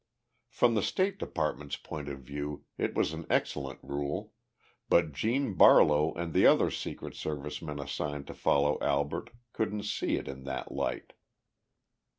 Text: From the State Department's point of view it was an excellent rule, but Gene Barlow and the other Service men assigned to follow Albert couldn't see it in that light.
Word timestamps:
From 0.49 0.73
the 0.73 0.81
State 0.81 1.19
Department's 1.19 1.75
point 1.77 2.09
of 2.09 2.21
view 2.21 2.65
it 2.75 2.95
was 2.95 3.13
an 3.13 3.27
excellent 3.29 3.77
rule, 3.83 4.33
but 4.89 5.13
Gene 5.13 5.53
Barlow 5.53 6.11
and 6.15 6.33
the 6.33 6.47
other 6.47 6.71
Service 6.71 7.61
men 7.61 7.77
assigned 7.77 8.25
to 8.25 8.33
follow 8.33 8.79
Albert 8.81 9.29
couldn't 9.53 9.83
see 9.85 10.15
it 10.15 10.27
in 10.27 10.43
that 10.45 10.71
light. 10.71 11.13